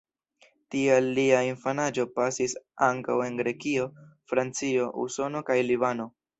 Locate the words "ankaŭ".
2.89-3.19